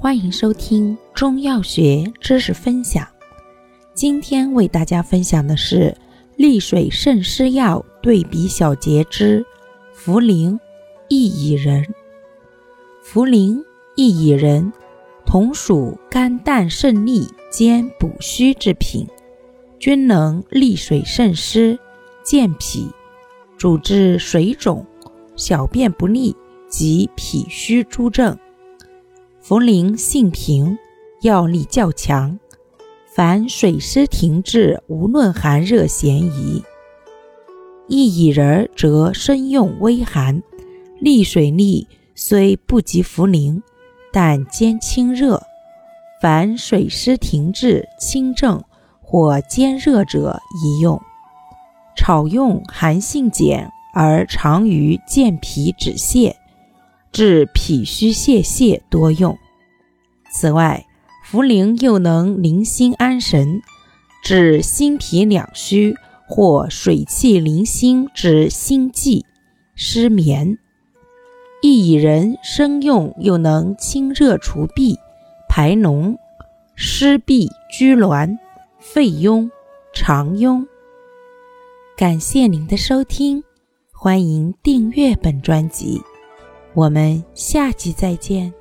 [0.00, 3.04] 欢迎收听中药学知识分享。
[3.94, 5.92] 今天为大家分享的是
[6.36, 9.44] 利水渗湿药对比小节之
[9.92, 10.56] 茯苓、
[11.08, 11.84] 薏苡仁。
[13.04, 13.60] 茯苓、
[13.96, 14.72] 薏苡仁
[15.26, 19.04] 同属肝胆肾利兼补虚之品，
[19.80, 21.76] 均能利水渗湿、
[22.22, 22.88] 健脾，
[23.56, 24.86] 主治水肿、
[25.34, 26.36] 小便不利
[26.68, 28.38] 及脾虚诸症。
[29.48, 30.76] 茯苓性平，
[31.22, 32.38] 药力较强，
[33.06, 36.62] 凡水湿停滞，无论寒热咸宜。
[37.88, 40.42] 薏苡仁则生用微寒，
[41.00, 43.62] 利水力虽不及茯苓，
[44.12, 45.42] 但兼清热。
[46.20, 48.62] 凡水湿停滞、清症
[49.00, 51.00] 或兼热者宜用。
[51.96, 56.34] 炒用寒性减，而常于健脾止泻。
[57.12, 59.36] 治脾虚泄泻多用。
[60.32, 60.86] 此外，
[61.30, 63.60] 茯苓又能宁心安神，
[64.22, 65.94] 治心脾两虚
[66.26, 69.24] 或水气凌心之心悸、
[69.74, 70.58] 失眠。
[71.62, 74.96] 薏苡仁生用又能清热除痹、
[75.48, 76.16] 排脓、
[76.76, 78.38] 湿痹拘挛、
[78.78, 79.50] 肺痈、
[79.92, 80.66] 肠痈。
[81.96, 83.42] 感谢您的收听，
[83.92, 86.00] 欢迎订阅本专辑。
[86.78, 88.54] 我们下集再见。